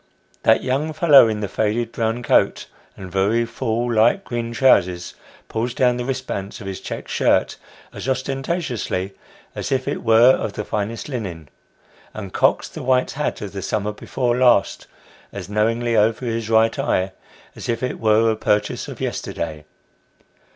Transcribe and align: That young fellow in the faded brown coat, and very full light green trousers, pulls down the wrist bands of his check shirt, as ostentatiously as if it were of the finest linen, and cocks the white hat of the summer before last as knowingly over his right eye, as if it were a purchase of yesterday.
That 0.41 0.63
young 0.63 0.93
fellow 0.93 1.27
in 1.27 1.41
the 1.41 1.47
faded 1.47 1.91
brown 1.91 2.23
coat, 2.23 2.65
and 2.97 3.11
very 3.11 3.45
full 3.45 3.93
light 3.93 4.23
green 4.23 4.51
trousers, 4.51 5.13
pulls 5.47 5.75
down 5.75 5.97
the 5.97 6.05
wrist 6.05 6.25
bands 6.25 6.59
of 6.59 6.65
his 6.65 6.81
check 6.81 7.07
shirt, 7.07 7.55
as 7.93 8.09
ostentatiously 8.09 9.13
as 9.53 9.71
if 9.71 9.87
it 9.87 10.01
were 10.01 10.31
of 10.31 10.53
the 10.53 10.65
finest 10.65 11.07
linen, 11.07 11.49
and 12.15 12.33
cocks 12.33 12.67
the 12.67 12.81
white 12.81 13.11
hat 13.11 13.41
of 13.41 13.51
the 13.51 13.61
summer 13.61 13.91
before 13.91 14.35
last 14.35 14.87
as 15.31 15.49
knowingly 15.49 15.95
over 15.95 16.25
his 16.25 16.49
right 16.49 16.79
eye, 16.79 17.11
as 17.55 17.69
if 17.69 17.83
it 17.83 17.99
were 17.99 18.31
a 18.31 18.35
purchase 18.35 18.87
of 18.87 18.99
yesterday. 19.01 19.65